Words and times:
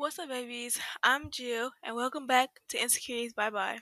What's 0.00 0.18
up, 0.18 0.30
babies? 0.30 0.80
I'm 1.02 1.30
Jill, 1.30 1.72
and 1.82 1.94
welcome 1.94 2.26
back 2.26 2.48
to 2.70 2.82
Insecurities 2.82 3.34
Bye 3.34 3.50
Bye. 3.50 3.80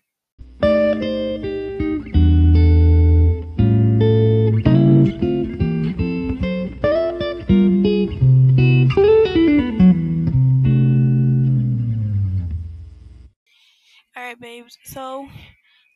Alright, 14.17 14.41
babes, 14.41 14.77
so 14.83 15.29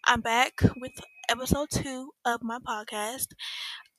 I'm 0.05 0.21
back 0.21 0.61
with 0.77 0.93
episode 1.29 1.71
two 1.73 2.13
of 2.25 2.45
my 2.45 2.61
podcast. 2.61 3.27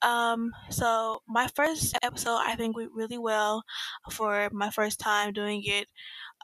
Um, 0.03 0.51
so 0.69 1.21
my 1.27 1.47
first 1.55 1.97
episode, 2.03 2.39
I 2.45 2.55
think 2.55 2.75
went 2.75 2.91
really 2.93 3.17
well 3.17 3.63
for 4.11 4.49
my 4.51 4.69
first 4.69 4.99
time 4.99 5.33
doing 5.33 5.61
it. 5.65 5.87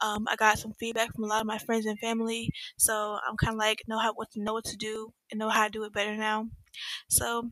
Um, 0.02 0.26
I 0.28 0.36
got 0.36 0.58
some 0.58 0.72
feedback 0.80 1.14
from 1.14 1.24
a 1.24 1.28
lot 1.28 1.40
of 1.42 1.46
my 1.46 1.58
friends 1.58 1.86
and 1.86 1.98
family, 1.98 2.50
so 2.78 3.18
I'm 3.28 3.36
kind 3.36 3.54
of 3.54 3.58
like 3.58 3.82
know 3.88 3.98
how 3.98 4.14
what 4.14 4.30
to 4.32 4.42
know 4.42 4.54
what 4.54 4.64
to 4.66 4.76
do 4.76 5.12
and 5.30 5.38
know 5.38 5.50
how 5.50 5.64
to 5.66 5.70
do 5.70 5.84
it 5.84 5.92
better 5.92 6.16
now. 6.16 6.46
So 7.10 7.50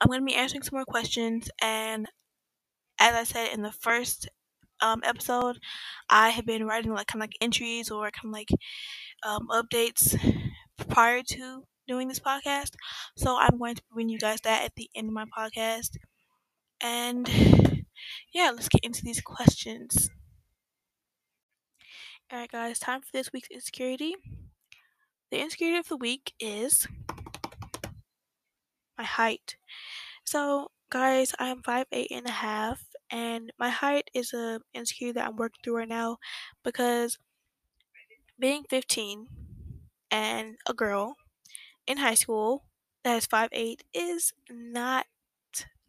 I'm 0.00 0.08
gonna 0.10 0.24
be 0.24 0.34
answering 0.34 0.62
some 0.62 0.76
more 0.76 0.84
questions, 0.84 1.50
and 1.60 2.06
as 2.98 3.14
I 3.14 3.24
said 3.24 3.52
in 3.54 3.62
the 3.62 3.72
first 3.72 4.28
um, 4.80 5.02
episode, 5.04 5.58
I 6.10 6.30
have 6.30 6.46
been 6.46 6.66
writing 6.66 6.92
like 6.94 7.08
kind 7.08 7.22
of 7.22 7.24
like 7.28 7.36
entries 7.40 7.90
or 7.90 8.10
kind 8.10 8.26
of 8.26 8.32
like 8.32 8.48
um, 9.26 9.48
updates 9.50 10.16
prior 10.90 11.22
to 11.30 11.64
doing 11.86 12.08
this 12.08 12.20
podcast. 12.20 12.72
So 13.16 13.36
I'm 13.38 13.58
going 13.58 13.76
to 13.76 13.82
bring 13.92 14.08
you 14.08 14.18
guys 14.18 14.40
that 14.42 14.64
at 14.64 14.74
the 14.76 14.90
end 14.94 15.08
of 15.08 15.14
my 15.14 15.24
podcast. 15.26 15.96
And 16.80 17.28
yeah, 18.32 18.50
let's 18.54 18.68
get 18.68 18.84
into 18.84 19.02
these 19.02 19.20
questions. 19.20 20.10
Alright, 22.32 22.50
guys, 22.50 22.78
time 22.78 23.00
for 23.00 23.08
this 23.12 23.32
week's 23.32 23.50
insecurity. 23.50 24.14
The 25.30 25.40
insecurity 25.40 25.78
of 25.78 25.88
the 25.88 25.96
week 25.96 26.32
is 26.40 26.86
my 28.96 29.04
height. 29.04 29.56
So, 30.24 30.70
guys, 30.90 31.34
I'm 31.38 31.62
five 31.62 31.86
eight 31.92 32.10
and 32.10 32.26
a 32.26 32.32
half, 32.32 32.80
and 33.10 33.52
my 33.58 33.68
height 33.68 34.10
is 34.14 34.32
a 34.32 34.60
insecurity 34.72 35.18
that 35.18 35.28
I'm 35.28 35.36
working 35.36 35.60
through 35.62 35.78
right 35.78 35.88
now 35.88 36.18
because 36.62 37.18
being 38.38 38.64
15 38.68 39.26
and 40.10 40.56
a 40.66 40.74
girl 40.74 41.16
in 41.86 41.98
high 41.98 42.14
school 42.14 42.64
that 43.04 43.16
is 43.16 43.26
five 43.26 43.50
eight 43.52 43.84
is 43.94 44.32
not 44.50 45.06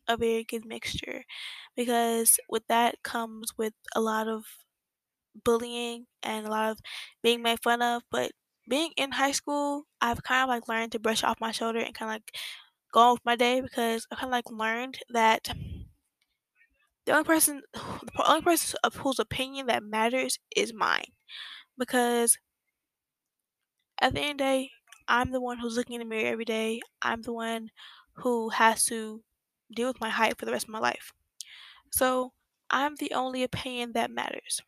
a 0.07 0.17
very 0.17 0.43
good 0.43 0.65
mixture 0.65 1.23
because 1.75 2.39
with 2.49 2.63
that 2.67 3.01
comes 3.03 3.53
with 3.57 3.73
a 3.95 4.01
lot 4.01 4.27
of 4.27 4.45
bullying 5.43 6.07
and 6.23 6.45
a 6.47 6.49
lot 6.49 6.71
of 6.71 6.79
being 7.21 7.41
made 7.41 7.61
fun 7.61 7.81
of. 7.81 8.03
But 8.11 8.31
being 8.69 8.91
in 8.97 9.11
high 9.13 9.31
school, 9.31 9.83
I've 10.01 10.23
kind 10.23 10.43
of 10.43 10.49
like 10.49 10.67
learned 10.67 10.91
to 10.93 10.99
brush 10.99 11.23
off 11.23 11.39
my 11.41 11.51
shoulder 11.51 11.79
and 11.79 11.93
kind 11.95 12.09
of 12.11 12.15
like 12.15 12.37
go 12.93 13.01
on 13.01 13.13
with 13.15 13.25
my 13.25 13.35
day 13.35 13.61
because 13.61 14.07
I 14.11 14.15
kind 14.15 14.27
of 14.27 14.31
like 14.31 14.51
learned 14.51 14.99
that 15.09 15.49
the 17.05 17.11
only 17.11 17.23
person, 17.23 17.61
the 17.73 18.23
only 18.27 18.41
person 18.41 18.77
whose 18.97 19.19
opinion 19.19 19.67
that 19.67 19.83
matters 19.83 20.39
is 20.55 20.73
mine. 20.73 21.11
Because 21.77 22.37
at 24.01 24.13
the 24.13 24.21
end 24.21 24.31
of 24.31 24.37
the 24.39 24.43
day, 24.43 24.71
I'm 25.07 25.31
the 25.31 25.41
one 25.41 25.59
who's 25.59 25.77
looking 25.77 25.95
in 25.95 25.99
the 25.99 26.05
mirror 26.05 26.27
every 26.27 26.45
day. 26.45 26.81
I'm 27.01 27.21
the 27.21 27.33
one 27.33 27.71
who 28.15 28.49
has 28.49 28.85
to 28.85 29.21
deal 29.75 29.87
with 29.87 30.01
my 30.01 30.09
height 30.09 30.37
for 30.37 30.45
the 30.45 30.51
rest 30.51 30.65
of 30.65 30.71
my 30.71 30.79
life. 30.79 31.13
So 31.91 32.33
I'm 32.69 32.95
the 32.95 33.13
only 33.13 33.43
opinion 33.43 33.93
that 33.93 34.11
matters. 34.11 34.61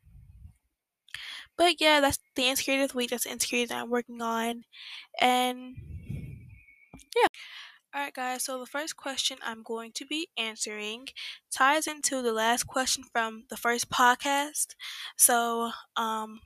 But 1.58 1.82
yeah, 1.82 2.00
that's 2.00 2.20
the 2.36 2.50
insecurity 2.50 2.84
of 2.84 2.92
the 2.92 2.98
week. 2.98 3.10
That's 3.10 3.24
the 3.24 3.32
insecurity 3.32 3.68
that 3.68 3.82
I'm 3.82 3.90
working 3.90 4.22
on. 4.22 4.64
And 5.20 5.76
yeah. 7.16 7.28
Alright, 7.96 8.14
guys, 8.14 8.44
so 8.44 8.60
the 8.60 8.66
first 8.68 8.96
question 8.96 9.38
I'm 9.44 9.64
going 9.64 9.92
to 9.94 10.06
be 10.06 10.30
answering 10.38 11.08
ties 11.52 11.88
into 11.88 12.22
the 12.22 12.34
last 12.34 12.68
question 12.68 13.04
from 13.12 13.46
the 13.50 13.58
first 13.58 13.90
podcast. 13.90 14.76
So, 15.16 15.72
um, 15.96 16.42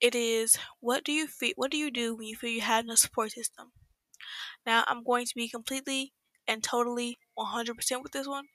it 0.00 0.14
is 0.14 0.58
what 0.80 1.04
do 1.04 1.12
you 1.12 1.26
feel 1.26 1.52
what 1.56 1.70
do 1.70 1.76
you 1.76 1.90
do 1.90 2.14
when 2.16 2.26
you 2.26 2.36
feel 2.36 2.50
you 2.50 2.60
have 2.60 2.86
no 2.86 2.94
support 2.94 3.32
system? 3.32 3.72
Now, 4.66 4.84
I'm 4.86 5.02
going 5.04 5.26
to 5.26 5.34
be 5.34 5.48
completely 5.48 6.12
and 6.46 6.62
totally 6.62 7.18
100% 7.38 8.02
with 8.02 8.12
this 8.12 8.26
one. 8.26 8.46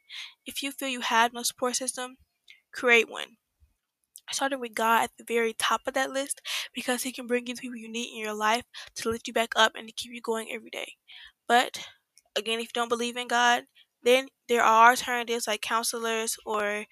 If 0.45 0.63
you 0.63 0.71
feel 0.71 0.89
you 0.89 1.01
have 1.01 1.33
no 1.33 1.43
support 1.43 1.75
system, 1.75 2.17
create 2.71 3.09
one 3.09 3.37
starting 4.31 4.59
with 4.59 4.73
God 4.73 5.03
at 5.03 5.11
the 5.17 5.23
very 5.27 5.53
top 5.53 5.81
of 5.85 5.93
that 5.93 6.11
list 6.11 6.41
because 6.73 7.03
He 7.03 7.11
can 7.11 7.27
bring 7.27 7.47
you 7.47 7.55
the 7.55 7.61
people 7.61 7.77
you 7.77 7.91
need 7.91 8.11
in 8.13 8.19
your 8.19 8.33
life 8.33 8.63
to 8.95 9.09
lift 9.09 9.27
you 9.27 9.33
back 9.33 9.51
up 9.55 9.73
and 9.75 9.87
to 9.87 9.93
keep 9.93 10.11
you 10.13 10.21
going 10.21 10.47
every 10.51 10.69
day. 10.69 10.93
But 11.47 11.87
again, 12.35 12.59
if 12.59 12.65
you 12.65 12.71
don't 12.73 12.89
believe 12.89 13.17
in 13.17 13.27
God, 13.27 13.63
then 14.03 14.27
there 14.49 14.63
are 14.63 14.91
alternatives 14.91 15.47
like 15.47 15.61
counselors 15.61 16.37
or 16.45 16.85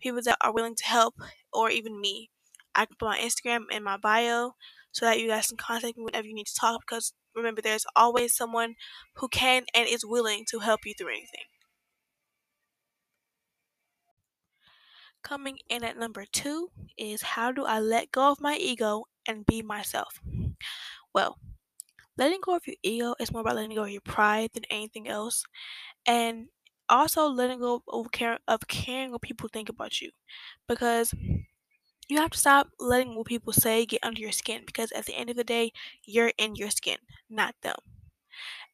people 0.00 0.20
that 0.24 0.38
are 0.40 0.52
willing 0.52 0.74
to 0.76 0.84
help, 0.84 1.14
or 1.52 1.70
even 1.70 2.00
me. 2.00 2.30
I 2.74 2.86
can 2.86 2.96
put 2.98 3.06
my 3.06 3.18
Instagram 3.18 3.64
in 3.70 3.82
my 3.82 3.96
bio 3.96 4.52
so 4.92 5.06
that 5.06 5.20
you 5.20 5.28
guys 5.28 5.48
can 5.48 5.56
contact 5.56 5.96
me 5.96 6.04
whenever 6.04 6.26
you 6.26 6.34
need 6.34 6.46
to 6.46 6.54
talk 6.60 6.80
because 6.80 7.12
remember, 7.34 7.62
there's 7.62 7.86
always 7.96 8.34
someone 8.34 8.74
who 9.16 9.28
can 9.28 9.64
and 9.74 9.88
is 9.88 10.04
willing 10.04 10.44
to 10.50 10.60
help 10.60 10.80
you 10.84 10.94
through 10.96 11.08
anything. 11.08 11.44
Coming 15.22 15.58
in 15.68 15.84
at 15.84 15.98
number 15.98 16.24
two 16.32 16.70
is 16.96 17.22
how 17.22 17.52
do 17.52 17.64
I 17.64 17.78
let 17.78 18.10
go 18.10 18.32
of 18.32 18.40
my 18.40 18.56
ego 18.56 19.04
and 19.28 19.44
be 19.44 19.62
myself? 19.62 20.18
Well, 21.14 21.38
letting 22.16 22.40
go 22.44 22.56
of 22.56 22.66
your 22.66 22.76
ego 22.82 23.14
is 23.20 23.32
more 23.32 23.42
about 23.42 23.56
letting 23.56 23.74
go 23.74 23.84
of 23.84 23.90
your 23.90 24.00
pride 24.00 24.50
than 24.54 24.64
anything 24.70 25.08
else. 25.08 25.44
And 26.06 26.48
also 26.88 27.26
letting 27.28 27.60
go 27.60 27.82
of, 27.88 28.12
care, 28.12 28.38
of 28.48 28.66
caring 28.68 29.12
what 29.12 29.22
people 29.22 29.48
think 29.52 29.68
about 29.68 30.00
you. 30.00 30.10
Because 30.68 31.14
you 32.10 32.18
have 32.18 32.30
to 32.32 32.38
stop 32.38 32.68
letting 32.78 33.14
what 33.14 33.26
people 33.26 33.52
say 33.52 33.86
get 33.86 34.00
under 34.02 34.20
your 34.20 34.32
skin 34.32 34.62
because 34.66 34.92
at 34.92 35.06
the 35.06 35.16
end 35.16 35.30
of 35.30 35.36
the 35.36 35.44
day, 35.44 35.72
you're 36.04 36.32
in 36.38 36.56
your 36.56 36.70
skin, 36.70 36.98
not 37.28 37.54
them. 37.62 37.76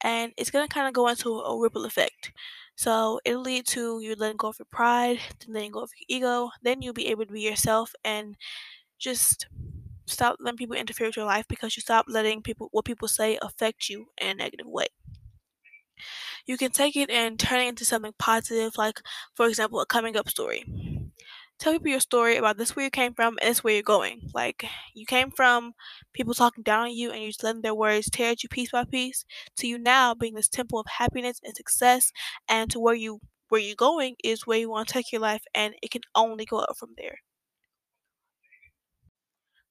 And 0.00 0.32
it's 0.36 0.50
going 0.50 0.66
to 0.66 0.72
kind 0.72 0.86
of 0.86 0.94
go 0.94 1.08
into 1.08 1.40
a 1.40 1.60
ripple 1.60 1.84
effect. 1.84 2.32
So 2.76 3.20
it'll 3.24 3.42
lead 3.42 3.66
to 3.68 4.00
you 4.00 4.14
letting 4.16 4.36
go 4.36 4.48
of 4.48 4.58
your 4.58 4.66
pride, 4.70 5.18
then 5.40 5.54
letting 5.54 5.72
go 5.72 5.80
of 5.80 5.90
your 5.98 6.18
ego. 6.18 6.50
Then 6.62 6.82
you'll 6.82 6.92
be 6.94 7.08
able 7.08 7.24
to 7.26 7.32
be 7.32 7.40
yourself 7.40 7.94
and 8.04 8.36
just 8.98 9.46
stop 10.06 10.36
letting 10.40 10.58
people 10.58 10.76
interfere 10.76 11.08
with 11.08 11.16
your 11.16 11.26
life 11.26 11.46
because 11.48 11.76
you 11.76 11.80
stop 11.80 12.06
letting 12.08 12.42
people 12.42 12.68
what 12.72 12.84
people 12.84 13.08
say 13.08 13.38
affect 13.42 13.88
you 13.88 14.08
in 14.20 14.28
a 14.28 14.34
negative 14.34 14.66
way. 14.66 14.86
You 16.46 16.56
can 16.56 16.70
take 16.70 16.96
it 16.96 17.10
and 17.10 17.38
turn 17.38 17.60
it 17.60 17.68
into 17.68 17.84
something 17.84 18.14
positive, 18.18 18.76
like 18.78 19.00
for 19.34 19.46
example, 19.48 19.80
a 19.80 19.86
coming 19.86 20.16
up 20.16 20.28
story 20.28 20.64
tell 21.58 21.72
people 21.72 21.88
your 21.88 22.00
story 22.00 22.36
about 22.36 22.56
this 22.58 22.74
where 22.76 22.84
you 22.84 22.90
came 22.90 23.14
from 23.14 23.36
and 23.40 23.50
this 23.50 23.64
where 23.64 23.74
you're 23.74 23.82
going. 23.82 24.30
Like 24.34 24.66
you 24.94 25.06
came 25.06 25.30
from 25.30 25.72
people 26.12 26.34
talking 26.34 26.62
down 26.62 26.86
on 26.86 26.92
you 26.92 27.10
and 27.10 27.22
you 27.22 27.28
just 27.28 27.42
letting 27.44 27.62
their 27.62 27.74
words 27.74 28.10
tear 28.10 28.32
at 28.32 28.42
you 28.42 28.48
piece 28.48 28.70
by 28.72 28.84
piece 28.84 29.24
to 29.58 29.66
you 29.66 29.78
now 29.78 30.14
being 30.14 30.34
this 30.34 30.48
temple 30.48 30.78
of 30.80 30.86
happiness 30.98 31.40
and 31.42 31.56
success 31.56 32.12
and 32.48 32.70
to 32.70 32.80
where 32.80 32.94
you 32.94 33.20
where 33.48 33.60
you're 33.60 33.76
going 33.76 34.16
is 34.24 34.46
where 34.46 34.58
you 34.58 34.68
want 34.70 34.88
to 34.88 34.92
take 34.94 35.12
your 35.12 35.20
life 35.20 35.44
and 35.54 35.74
it 35.82 35.90
can 35.90 36.02
only 36.14 36.44
go 36.44 36.58
up 36.58 36.76
from 36.76 36.90
there. 36.96 37.18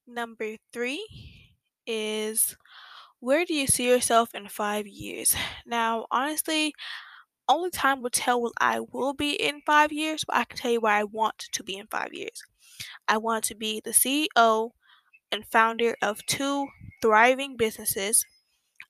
Number 0.08 0.56
three 0.72 1.06
is 1.86 2.56
where 3.20 3.46
do 3.46 3.54
you 3.54 3.68
see 3.68 3.90
yourself 3.90 4.36
in 4.36 4.48
five 4.50 4.88
years? 4.88 5.36
Now, 5.66 6.08
honestly, 6.12 6.74
only 7.48 7.70
time 7.70 8.02
will 8.02 8.10
tell 8.10 8.42
what 8.42 8.54
I 8.60 8.80
will 8.80 9.14
be 9.14 9.32
in 9.34 9.62
five 9.66 9.92
years, 9.92 10.24
but 10.26 10.36
I 10.36 10.44
can 10.46 10.58
tell 10.58 10.72
you 10.72 10.82
where 10.82 10.94
I 10.94 11.04
want 11.04 11.40
to 11.40 11.64
be 11.64 11.78
in 11.78 11.88
five 11.88 12.14
years. 12.14 12.44
I 13.08 13.18
want 13.18 13.44
to 13.46 13.56
be 13.56 13.82
the 13.84 13.94
CEO 13.94 14.74
and 15.32 15.46
founder 15.46 15.96
of 16.02 16.26
two 16.26 16.68
thriving 17.02 17.58
businesses. 17.58 18.26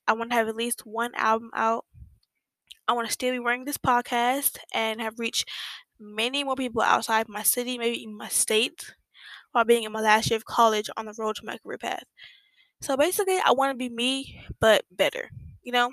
I 0.08 0.14
want 0.14 0.32
to 0.32 0.38
have 0.38 0.48
at 0.48 0.56
least 0.56 0.86
one 0.86 1.14
album 1.16 1.52
out. 1.56 1.86
I 2.88 2.94
want 2.94 3.08
to 3.08 3.14
still 3.14 3.32
be 3.32 3.40
running 3.40 3.66
this 3.66 3.78
podcast 3.78 4.58
and 4.74 5.02
have 5.02 5.20
reached 5.20 5.50
many 6.00 6.44
more 6.44 6.56
people 6.56 6.82
outside 6.82 7.28
my 7.28 7.44
city, 7.44 7.78
maybe 7.78 8.02
even 8.04 8.18
my 8.18 8.28
state, 8.28 8.94
while 9.52 9.66
being 9.66 9.84
in 9.84 9.92
my 9.92 10.02
last 10.02 10.30
year 10.30 10.38
of 10.38 10.46
college 10.46 10.90
on 10.98 11.06
the 11.06 11.16
road 11.18 11.38
to 11.38 11.46
my 11.46 11.58
career 11.58 11.78
path. 11.80 12.04
So 12.82 12.98
basically, 12.98 13.40
I 13.44 13.52
want 13.54 13.72
to 13.74 13.78
be 13.78 13.90
me, 13.90 14.42
but 14.60 14.86
better, 14.92 15.30
you 15.64 15.72
know? 15.72 15.92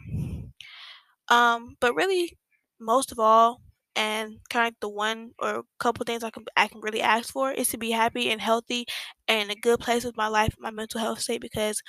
Um, 1.28 1.76
but 1.80 1.94
really, 1.94 2.36
most 2.84 3.12
of 3.12 3.18
all, 3.18 3.62
and 3.96 4.38
kind 4.50 4.68
of 4.68 4.74
the 4.80 4.88
one 4.88 5.32
or 5.38 5.64
couple 5.78 6.04
things 6.04 6.24
I 6.24 6.30
can 6.30 6.44
I 6.56 6.68
can 6.68 6.80
really 6.80 7.02
ask 7.02 7.32
for 7.32 7.52
is 7.52 7.68
to 7.70 7.78
be 7.78 7.90
happy 7.92 8.30
and 8.30 8.40
healthy 8.40 8.86
and 9.28 9.50
a 9.50 9.54
good 9.56 9.80
place 9.80 10.04
with 10.04 10.16
my 10.16 10.28
life, 10.28 10.54
my 10.58 10.70
mental 10.70 11.00
health 11.00 11.20
state 11.20 11.40
because 11.42 11.82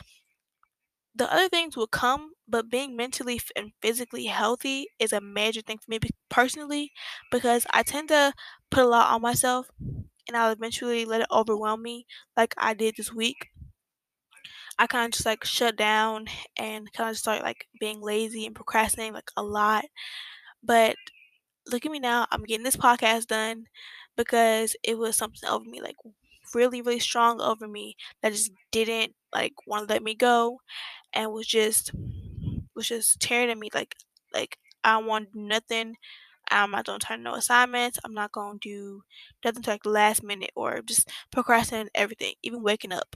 the 1.16 1.32
other 1.32 1.48
things 1.50 1.78
will 1.78 1.88
come, 1.88 2.34
but 2.48 2.70
being 2.70 2.96
mentally 2.96 3.40
and 3.56 3.72
physically 3.82 4.26
healthy 4.26 4.88
is 5.00 5.14
a 5.14 5.22
major 5.22 5.62
thing 5.62 5.78
for 5.78 5.86
me 5.90 6.00
personally 6.30 6.92
because 7.32 7.66
I 7.72 7.84
tend 7.84 8.10
to 8.10 8.34
put 8.72 8.84
a 8.84 8.88
lot 8.88 9.14
on 9.14 9.22
myself 9.22 9.68
and 10.28 10.36
I'll 10.38 10.52
eventually 10.52 11.06
let 11.06 11.22
it 11.22 11.28
overwhelm 11.32 11.84
me 11.84 12.08
like 12.36 12.54
I 12.58 12.74
did 12.74 12.96
this 12.98 13.14
week. 13.14 13.50
I 14.78 14.88
kind 14.88 15.06
of 15.06 15.12
just 15.12 15.26
like 15.26 15.44
shut 15.44 15.76
down 15.76 16.26
and 16.58 16.92
kind 16.94 17.10
of 17.10 17.18
start 17.18 17.42
like 17.44 17.68
being 17.80 18.02
lazy 18.02 18.46
and 18.46 18.56
procrastinating 18.56 19.14
like 19.14 19.32
a 19.38 19.44
lot. 19.44 19.86
But 20.64 20.96
look 21.72 21.86
at 21.86 21.92
me 21.92 22.00
now, 22.00 22.28
I'm 22.32 22.44
getting 22.44 22.64
this 22.64 22.78
podcast 22.78 23.28
done 23.28 23.66
because 24.18 24.76
it 24.84 24.98
was 24.98 25.16
something 25.18 25.50
over 25.50 25.66
me 25.66 25.82
like 25.82 25.96
really 26.54 26.82
really 26.82 27.00
strong 27.00 27.42
over 27.42 27.68
me 27.68 27.96
that 28.22 28.32
just 28.34 28.52
didn't 28.72 29.14
like 29.34 29.54
want 29.68 29.88
to 29.88 29.94
let 29.94 30.04
me 30.04 30.16
go 30.16 30.60
and 31.14 31.32
was 31.34 31.48
just 31.48 31.92
was 32.76 32.88
just 32.88 33.20
tearing 33.20 33.50
at 33.50 33.58
me 33.58 33.70
like 33.74 33.96
like 34.34 34.58
I 34.84 34.98
want 34.98 35.30
nothing. 35.36 35.96
I'm 36.52 36.72
not 36.72 36.86
gonna 36.86 37.00
turn 37.00 37.24
no 37.24 37.36
assignments. 37.36 38.00
I'm 38.06 38.14
not 38.14 38.32
gonna 38.34 38.60
do 38.62 39.04
nothing 39.46 39.64
to 39.64 39.70
like 39.72 39.84
the 39.84 39.90
last 39.92 40.24
minute 40.24 40.52
or 40.56 40.82
just 40.84 41.10
procrastinating 41.32 41.92
everything, 41.96 42.36
even 42.44 42.64
waking 42.64 42.94
up. 42.94 43.16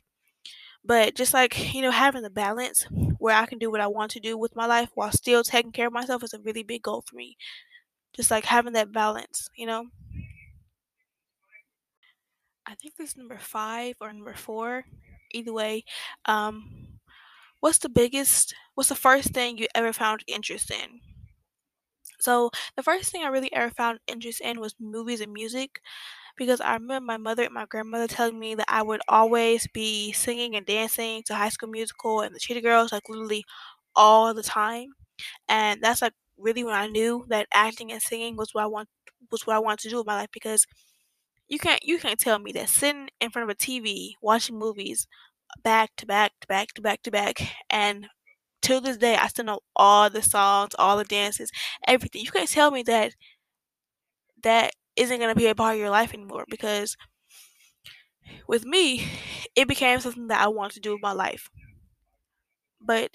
But 0.87 1.15
just 1.15 1.33
like, 1.35 1.75
you 1.75 1.83
know, 1.83 1.91
having 1.91 2.23
the 2.23 2.31
balance 2.31 2.85
where 3.19 3.35
I 3.35 3.45
can 3.47 3.59
do 3.59 3.71
what 3.71 3.81
I 3.81 3.87
want 3.87 4.11
to 4.13 4.21
do 4.21 4.37
with 4.37 4.55
my 4.55 4.65
life 4.67 4.89
while 4.95 5.11
still 5.11 5.43
taking 5.43 5.73
care 5.73 5.87
of 5.87 5.93
myself 5.93 6.23
is 6.23 6.33
a 6.33 6.39
really 6.39 6.63
big 6.63 6.83
goal 6.83 7.03
for 7.07 7.15
me. 7.17 7.37
Just 8.15 8.31
like 8.31 8.45
having 8.45 8.73
that 8.73 8.91
balance, 8.93 9.49
you 9.55 9.67
know? 9.67 9.87
I 12.65 12.75
think 12.75 12.95
this 12.95 13.11
is 13.11 13.17
number 13.17 13.37
five 13.39 13.95
or 14.01 14.11
number 14.11 14.33
four. 14.35 14.85
Either 15.33 15.53
way, 15.53 15.83
um, 16.25 16.99
what's 17.61 17.79
the 17.79 17.89
biggest, 17.89 18.55
what's 18.75 18.89
the 18.89 18.95
first 18.95 19.29
thing 19.33 19.57
you 19.57 19.67
ever 19.75 19.93
found 19.93 20.23
interest 20.27 20.71
in? 20.71 21.01
So, 22.19 22.51
the 22.75 22.83
first 22.83 23.11
thing 23.11 23.23
I 23.23 23.27
really 23.27 23.51
ever 23.53 23.71
found 23.71 23.99
interest 24.07 24.41
in 24.41 24.59
was 24.59 24.75
movies 24.79 25.19
and 25.21 25.33
music 25.33 25.81
because 26.37 26.61
I 26.61 26.73
remember 26.73 27.05
my 27.05 27.17
mother 27.17 27.43
and 27.43 27.53
my 27.53 27.65
grandmother 27.65 28.07
telling 28.07 28.39
me 28.39 28.55
that 28.55 28.65
I 28.69 28.81
would 28.83 29.01
always 29.07 29.67
be 29.73 30.11
singing 30.13 30.55
and 30.55 30.65
dancing 30.65 31.23
to 31.27 31.35
High 31.35 31.49
School 31.49 31.69
Musical 31.69 32.21
and 32.21 32.35
the 32.35 32.39
Cheetah 32.39 32.61
Girls, 32.61 32.91
like 32.91 33.09
literally 33.09 33.43
all 33.95 34.33
the 34.33 34.43
time. 34.43 34.89
And 35.49 35.81
that's 35.81 36.01
like 36.01 36.13
really 36.37 36.63
when 36.63 36.75
I 36.75 36.87
knew 36.87 37.25
that 37.29 37.47
acting 37.53 37.91
and 37.91 38.01
singing 38.01 38.37
was 38.37 38.53
what 38.53 38.63
I 38.63 38.67
want 38.67 38.89
was 39.31 39.47
what 39.47 39.55
I 39.57 39.59
wanted 39.59 39.79
to 39.81 39.89
do 39.89 39.97
with 39.97 40.07
my 40.07 40.15
life 40.15 40.29
because 40.33 40.65
you 41.47 41.59
can't 41.59 41.83
you 41.83 41.97
can't 41.99 42.19
tell 42.19 42.39
me 42.39 42.51
that 42.53 42.69
sitting 42.69 43.09
in 43.21 43.29
front 43.31 43.49
of 43.49 43.53
a 43.53 43.55
TV 43.59 44.15
watching 44.21 44.57
movies 44.57 45.07
back 45.63 45.91
to 45.97 46.05
back 46.07 46.33
to 46.41 46.47
back 46.47 46.69
to 46.75 46.81
back 46.81 47.03
to 47.03 47.11
back 47.11 47.41
and 47.69 48.07
till 48.61 48.81
this 48.81 48.97
day 48.97 49.15
I 49.17 49.27
still 49.29 49.45
know 49.45 49.61
all 49.75 50.09
the 50.09 50.21
songs, 50.23 50.73
all 50.79 50.97
the 50.97 51.05
dances, 51.05 51.51
everything. 51.87 52.23
You 52.23 52.31
can't 52.31 52.49
tell 52.49 52.71
me 52.71 52.83
that 52.85 53.13
that 54.43 54.71
isn't 54.97 55.19
going 55.19 55.33
to 55.33 55.39
be 55.39 55.47
a 55.47 55.55
part 55.55 55.75
of 55.75 55.79
your 55.79 55.89
life 55.91 56.13
anymore 56.13 56.45
because 56.49 56.97
with 58.47 58.65
me, 58.65 59.07
it 59.55 59.67
became 59.67 59.99
something 59.99 60.27
that 60.27 60.41
I 60.41 60.47
wanted 60.47 60.75
to 60.75 60.79
do 60.79 60.93
with 60.93 61.01
my 61.01 61.11
life. 61.13 61.49
But 62.81 63.11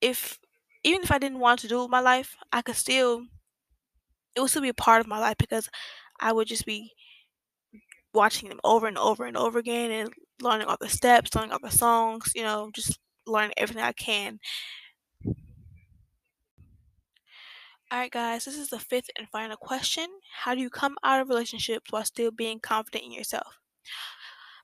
if 0.00 0.38
even 0.84 1.02
if 1.02 1.10
I 1.12 1.18
didn't 1.18 1.40
want 1.40 1.60
to 1.60 1.68
do 1.68 1.80
it 1.80 1.82
with 1.84 1.90
my 1.90 2.00
life, 2.00 2.36
I 2.52 2.62
could 2.62 2.76
still 2.76 3.26
it 4.34 4.40
would 4.40 4.50
still 4.50 4.62
be 4.62 4.68
a 4.68 4.74
part 4.74 5.00
of 5.00 5.06
my 5.06 5.18
life 5.18 5.36
because 5.38 5.68
I 6.20 6.32
would 6.32 6.48
just 6.48 6.66
be 6.66 6.92
watching 8.12 8.48
them 8.48 8.60
over 8.64 8.86
and 8.86 8.98
over 8.98 9.24
and 9.24 9.36
over 9.36 9.58
again 9.58 9.90
and 9.90 10.12
learning 10.40 10.66
all 10.66 10.76
the 10.80 10.88
steps, 10.88 11.34
learning 11.34 11.52
all 11.52 11.58
the 11.62 11.70
songs, 11.70 12.32
you 12.34 12.42
know, 12.42 12.70
just 12.74 12.98
learning 13.26 13.54
everything 13.56 13.82
I 13.82 13.92
can. 13.92 14.38
Alright, 17.92 18.12
guys, 18.12 18.44
this 18.44 18.56
is 18.56 18.68
the 18.68 18.78
fifth 18.78 19.10
and 19.18 19.28
final 19.30 19.56
question. 19.56 20.06
How 20.44 20.54
do 20.54 20.60
you 20.60 20.70
come 20.70 20.96
out 21.02 21.20
of 21.20 21.28
relationships 21.28 21.90
while 21.90 22.04
still 22.04 22.30
being 22.30 22.60
confident 22.60 23.04
in 23.04 23.12
yourself? 23.12 23.58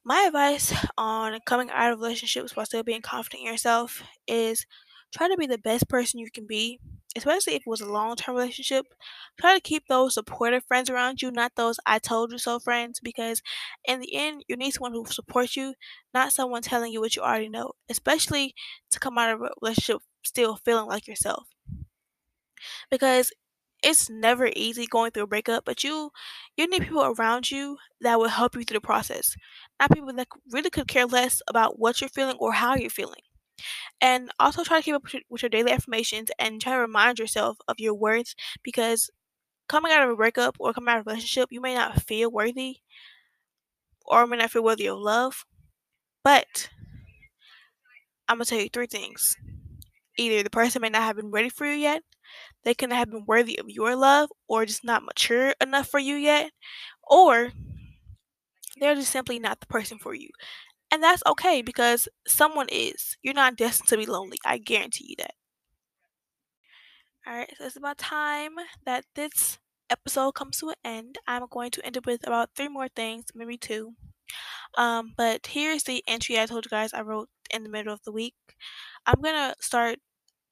My 0.04 0.24
advice 0.26 0.72
on 0.96 1.38
coming 1.46 1.70
out 1.70 1.92
of 1.92 1.98
relationships 1.98 2.54
while 2.54 2.66
still 2.66 2.84
being 2.84 3.02
confident 3.02 3.40
in 3.40 3.46
yourself 3.46 4.02
is 4.26 4.64
try 5.12 5.28
to 5.28 5.36
be 5.36 5.46
the 5.46 5.58
best 5.58 5.88
person 5.88 6.20
you 6.20 6.30
can 6.32 6.46
be, 6.46 6.78
especially 7.16 7.54
if 7.54 7.62
it 7.62 7.70
was 7.70 7.80
a 7.80 7.90
long 7.90 8.14
term 8.14 8.36
relationship. 8.36 8.86
Try 9.40 9.54
to 9.54 9.60
keep 9.60 9.88
those 9.88 10.14
supportive 10.14 10.64
friends 10.68 10.88
around 10.88 11.20
you, 11.20 11.32
not 11.32 11.52
those 11.56 11.80
I 11.84 11.98
told 11.98 12.30
you 12.30 12.38
so 12.38 12.60
friends, 12.60 13.00
because 13.02 13.42
in 13.84 14.00
the 14.00 14.14
end, 14.14 14.44
you 14.48 14.56
need 14.56 14.70
someone 14.70 14.92
who 14.92 15.04
supports 15.06 15.56
you, 15.56 15.74
not 16.14 16.32
someone 16.32 16.62
telling 16.62 16.92
you 16.92 17.00
what 17.00 17.16
you 17.16 17.22
already 17.22 17.48
know, 17.48 17.72
especially 17.90 18.54
to 18.90 19.00
come 19.00 19.18
out 19.18 19.34
of 19.34 19.40
a 19.42 19.50
relationship 19.60 20.02
still 20.24 20.56
feeling 20.64 20.86
like 20.86 21.08
yourself 21.08 21.48
because 22.90 23.32
it's 23.82 24.08
never 24.10 24.50
easy 24.56 24.86
going 24.86 25.10
through 25.10 25.24
a 25.24 25.26
breakup, 25.26 25.64
but 25.64 25.84
you 25.84 26.10
you 26.56 26.68
need 26.68 26.82
people 26.82 27.04
around 27.04 27.50
you 27.50 27.78
that 28.00 28.18
will 28.18 28.28
help 28.28 28.54
you 28.56 28.64
through 28.64 28.76
the 28.78 28.80
process. 28.80 29.36
Not 29.80 29.92
people 29.92 30.12
that 30.14 30.28
really 30.52 30.70
could 30.70 30.88
care 30.88 31.06
less 31.06 31.42
about 31.48 31.78
what 31.78 32.00
you're 32.00 32.10
feeling 32.10 32.36
or 32.38 32.52
how 32.54 32.74
you're 32.76 32.90
feeling. 32.90 33.22
And 34.00 34.30
also 34.40 34.64
try 34.64 34.78
to 34.80 34.84
keep 34.84 34.94
up 34.94 35.04
with 35.30 35.42
your 35.42 35.50
daily 35.50 35.72
affirmations 35.72 36.30
and 36.38 36.60
try 36.60 36.74
to 36.74 36.80
remind 36.80 37.18
yourself 37.18 37.58
of 37.68 37.76
your 37.78 37.94
worth 37.94 38.34
because 38.62 39.10
coming 39.68 39.92
out 39.92 40.04
of 40.04 40.10
a 40.10 40.16
breakup 40.16 40.56
or 40.60 40.72
coming 40.74 40.92
out 40.92 41.00
of 41.00 41.06
a 41.06 41.10
relationship, 41.10 41.50
you 41.52 41.60
may 41.60 41.74
not 41.74 42.02
feel 42.02 42.30
worthy 42.30 42.78
or 44.06 44.26
may 44.26 44.36
not 44.36 44.50
feel 44.50 44.64
worthy 44.64 44.86
of 44.88 44.98
love. 44.98 45.44
But 46.24 46.70
I'm 48.28 48.36
gonna 48.38 48.44
tell 48.44 48.60
you 48.60 48.68
three 48.68 48.86
things. 48.86 49.36
Either 50.18 50.42
the 50.42 50.50
person 50.50 50.82
may 50.82 50.88
not 50.90 51.02
have 51.02 51.16
been 51.16 51.30
ready 51.30 51.48
for 51.48 51.66
you 51.66 51.74
yet, 51.74 52.02
they 52.64 52.74
couldn't 52.74 52.96
have 52.96 53.10
been 53.10 53.24
worthy 53.26 53.58
of 53.58 53.68
your 53.68 53.96
love 53.96 54.30
or 54.48 54.66
just 54.66 54.84
not 54.84 55.04
mature 55.04 55.54
enough 55.60 55.88
for 55.88 56.00
you 56.00 56.14
yet, 56.14 56.50
or 57.02 57.52
they're 58.78 58.94
just 58.94 59.10
simply 59.10 59.38
not 59.38 59.60
the 59.60 59.66
person 59.66 59.98
for 59.98 60.14
you. 60.14 60.28
And 60.90 61.02
that's 61.02 61.22
okay 61.26 61.62
because 61.62 62.08
someone 62.26 62.68
is. 62.70 63.16
You're 63.22 63.34
not 63.34 63.56
destined 63.56 63.88
to 63.88 63.96
be 63.96 64.06
lonely. 64.06 64.38
I 64.44 64.58
guarantee 64.58 65.06
you 65.08 65.16
that. 65.18 65.34
Alright, 67.26 67.52
so 67.58 67.64
it's 67.64 67.76
about 67.76 67.98
time 67.98 68.52
that 68.84 69.04
this 69.16 69.58
episode 69.90 70.32
comes 70.32 70.58
to 70.58 70.68
an 70.68 70.74
end. 70.84 71.18
I'm 71.26 71.46
going 71.50 71.70
to 71.72 71.84
end 71.84 71.96
up 71.96 72.06
with 72.06 72.26
about 72.26 72.50
three 72.54 72.68
more 72.68 72.88
things, 72.88 73.24
maybe 73.34 73.56
two. 73.56 73.94
Um, 74.76 75.14
but 75.16 75.46
here's 75.46 75.84
the 75.84 76.04
entry 76.06 76.38
I 76.38 76.46
told 76.46 76.64
you 76.64 76.70
guys 76.70 76.92
I 76.92 77.02
wrote 77.02 77.28
in 77.50 77.62
the 77.62 77.68
middle 77.68 77.92
of 77.92 78.02
the 78.04 78.12
week. 78.12 78.34
I'm 79.06 79.20
gonna 79.22 79.54
start. 79.60 79.98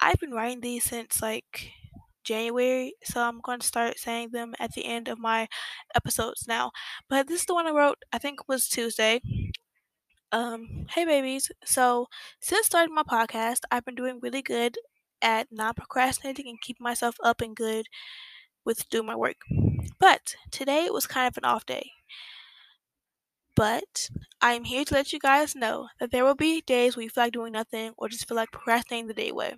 I've 0.00 0.20
been 0.20 0.32
writing 0.32 0.60
these 0.60 0.84
since 0.84 1.22
like 1.22 1.70
January, 2.24 2.94
so 3.04 3.20
I'm 3.22 3.40
going 3.40 3.60
to 3.60 3.66
start 3.66 3.98
saying 3.98 4.30
them 4.32 4.54
at 4.58 4.72
the 4.72 4.84
end 4.86 5.08
of 5.08 5.18
my 5.18 5.48
episodes 5.94 6.46
now. 6.48 6.72
But 7.08 7.28
this 7.28 7.40
is 7.40 7.46
the 7.46 7.54
one 7.54 7.66
I 7.66 7.70
wrote, 7.70 7.98
I 8.12 8.18
think 8.18 8.48
was 8.48 8.68
Tuesday. 8.68 9.20
Um, 10.32 10.86
hey 10.90 11.04
babies. 11.04 11.50
So, 11.64 12.08
since 12.40 12.66
starting 12.66 12.94
my 12.94 13.04
podcast, 13.04 13.60
I've 13.70 13.84
been 13.84 13.94
doing 13.94 14.18
really 14.20 14.42
good 14.42 14.76
at 15.22 15.46
not 15.52 15.76
procrastinating 15.76 16.48
and 16.48 16.60
keeping 16.60 16.82
myself 16.84 17.16
up 17.22 17.40
and 17.40 17.54
good 17.56 17.86
with 18.64 18.88
doing 18.90 19.06
my 19.06 19.16
work. 19.16 19.36
But 20.00 20.36
today 20.50 20.88
was 20.90 21.06
kind 21.06 21.28
of 21.28 21.38
an 21.38 21.44
off 21.44 21.66
day. 21.66 21.92
But 23.56 24.10
I 24.40 24.52
am 24.54 24.64
here 24.64 24.84
to 24.84 24.94
let 24.94 25.12
you 25.12 25.18
guys 25.18 25.54
know 25.54 25.88
that 26.00 26.10
there 26.10 26.24
will 26.24 26.34
be 26.34 26.60
days 26.60 26.96
where 26.96 27.04
you 27.04 27.10
feel 27.10 27.24
like 27.24 27.32
doing 27.32 27.52
nothing 27.52 27.92
or 27.96 28.08
just 28.08 28.26
feel 28.28 28.36
like 28.36 28.50
procrastinating 28.52 29.06
the 29.08 29.14
day 29.14 29.28
away. 29.28 29.54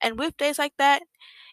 And 0.00 0.18
with 0.18 0.36
days 0.36 0.58
like 0.58 0.74
that, 0.78 1.02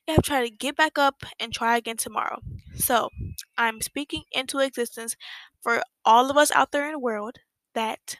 you 0.07 0.13
have 0.15 0.23
to 0.23 0.29
try 0.29 0.41
to 0.43 0.49
get 0.49 0.75
back 0.77 0.97
up 0.97 1.23
and 1.39 1.53
try 1.53 1.77
again 1.77 1.97
tomorrow. 1.97 2.39
So, 2.75 3.09
I'm 3.57 3.81
speaking 3.81 4.23
into 4.31 4.59
existence 4.59 5.15
for 5.61 5.83
all 6.05 6.29
of 6.29 6.37
us 6.37 6.51
out 6.51 6.71
there 6.71 6.85
in 6.85 6.93
the 6.93 6.99
world 6.99 7.37
that 7.73 8.17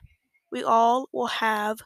we 0.52 0.64
all 0.64 1.10
will 1.14 1.28
have 1.28 1.82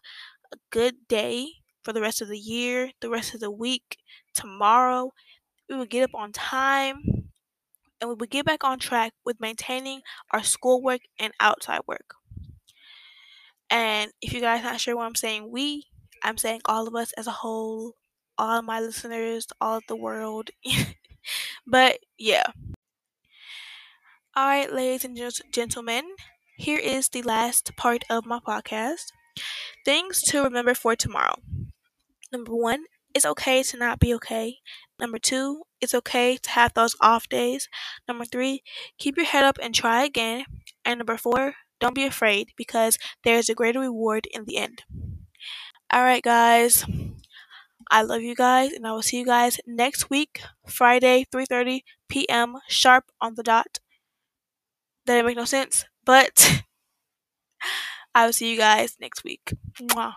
a 0.54 0.58
good 0.72 1.08
day 1.08 1.54
for 1.84 1.94
the 1.94 2.02
rest 2.02 2.22
of 2.22 2.28
the 2.30 2.40
year, 2.40 2.92
the 3.02 3.10
rest 3.10 3.34
of 3.34 3.40
the 3.40 3.52
week, 3.52 3.98
tomorrow. 4.34 5.12
We 5.70 5.76
will 5.78 5.86
get 5.86 6.04
up 6.04 6.16
on 6.16 6.32
time 6.34 7.04
and 8.01 8.10
we 8.10 8.15
will 8.15 8.27
get 8.27 8.46
back 8.46 8.63
on 8.63 8.79
track 8.79 9.13
with 9.25 9.39
maintaining 9.39 10.01
our 10.32 10.44
schoolwork 10.44 11.01
and 11.20 11.34
outside 11.39 11.82
work. 11.88 12.15
And 13.70 14.12
if 14.22 14.34
you 14.34 14.41
guys 14.41 14.63
not 14.63 14.79
sure 14.79 14.96
what 14.96 15.06
I'm 15.06 15.15
saying, 15.15 15.51
we, 15.51 15.86
I'm 16.24 16.38
saying 16.38 16.62
all 16.65 16.88
of 16.88 16.96
us 16.96 17.13
as 17.13 17.27
a 17.27 17.32
whole, 17.32 17.96
all 18.38 18.62
my 18.62 18.79
listeners, 18.79 19.48
all 19.62 19.77
of 19.77 19.84
the 19.88 19.96
world. 19.96 20.50
but 21.68 22.00
yeah. 22.18 22.46
All 24.36 24.48
right, 24.48 24.72
ladies 24.72 25.06
and 25.06 25.20
gentlemen, 25.51 26.03
here 26.58 26.79
is 26.79 27.10
the 27.10 27.22
last 27.22 27.75
part 27.75 28.03
of 28.10 28.25
my 28.25 28.39
podcast. 28.39 29.12
Things 29.86 30.22
to 30.24 30.44
remember 30.44 30.74
for 30.74 30.96
tomorrow. 30.96 31.36
Number 32.32 32.56
one, 32.56 32.86
it's 33.13 33.25
okay 33.25 33.63
to 33.63 33.78
not 33.78 34.00
be 34.00 34.13
okay. 34.16 34.58
Number 35.00 35.18
two, 35.20 35.63
it's 35.82 35.94
okay 35.96 36.38
to 36.38 36.50
have 36.51 36.74
those 36.74 36.96
off 37.01 37.30
days. 37.30 37.68
Number 38.08 38.25
three, 38.25 38.63
keep 38.98 39.18
your 39.18 39.25
head 39.25 39.44
up 39.44 39.58
and 39.62 39.74
try 39.74 40.04
again. 40.04 40.46
And 40.86 41.00
number 41.00 41.18
four, 41.18 41.56
don't 41.80 41.96
be 41.96 42.06
afraid 42.06 42.50
because 42.58 42.98
there 43.24 43.38
is 43.38 43.50
a 43.50 43.56
greater 43.56 43.80
reward 43.80 44.28
in 44.32 44.46
the 44.46 44.58
end. 44.58 44.84
Alright, 45.94 46.24
guys. 46.24 46.86
I 47.92 48.04
love 48.04 48.22
you 48.22 48.36
guys, 48.36 48.72
and 48.74 48.86
I 48.88 48.92
will 48.92 49.01
see 49.01 49.18
you 49.20 49.25
guys 49.25 49.60
next 49.66 50.10
week, 50.10 50.42
Friday, 50.68 51.25
3:30 51.32 51.84
p.m. 52.08 52.58
sharp 52.68 53.06
on 53.20 53.36
the 53.36 53.44
dot. 53.44 53.80
That 55.06 55.16
didn't 55.16 55.25
make 55.28 55.38
no 55.38 55.46
sense, 55.46 55.86
But 56.06 56.63
I 58.16 58.25
will 58.25 58.34
see 58.34 58.51
you 58.51 58.58
guys 58.58 58.98
next 59.00 59.24
week. 59.24 59.54
Mwah. 59.82 60.16